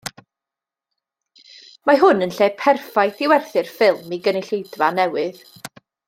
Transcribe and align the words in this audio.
Mae 1.89 1.99
hwn 2.05 2.27
yn 2.27 2.33
lle 2.37 2.47
perffaith 2.63 3.21
i 3.27 3.31
werthu'r 3.33 3.69
ffilm 3.77 4.17
i 4.19 4.23
gynulleidfa 4.29 4.89
newydd 5.01 5.43